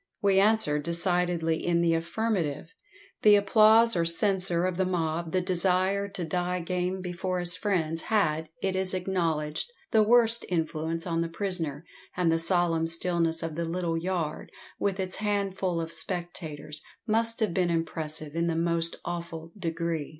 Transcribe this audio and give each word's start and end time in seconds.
"We 0.19 0.39
answer 0.39 0.79
decidedly 0.79 1.63
in 1.63 1.81
the 1.81 1.93
affirmative. 1.93 2.73
The 3.21 3.35
applause 3.35 3.95
or 3.95 4.03
censure 4.03 4.65
of 4.65 4.77
the 4.77 4.85
mob, 4.87 5.31
the 5.31 5.41
desire 5.41 6.07
to 6.07 6.25
'die 6.25 6.61
game' 6.61 7.01
before 7.01 7.37
his 7.39 7.55
friends, 7.55 8.01
had, 8.01 8.49
it 8.63 8.75
is 8.75 8.95
acknowledged, 8.95 9.69
the 9.91 10.01
worst 10.01 10.43
influence 10.49 11.05
on 11.05 11.21
the 11.21 11.29
prisoner, 11.29 11.85
and 12.17 12.31
the 12.31 12.39
solemn 12.39 12.87
stillness 12.87 13.43
of 13.43 13.53
the 13.55 13.65
little 13.65 13.95
yard, 13.95 14.51
with 14.79 14.99
its 14.99 15.17
handful 15.17 15.79
of 15.79 15.93
spectators, 15.93 16.81
must 17.05 17.39
have 17.39 17.53
been 17.53 17.69
impressive 17.69 18.33
in 18.35 18.47
the 18.47 18.55
most 18.55 18.95
awful 19.05 19.51
degree." 19.55 20.09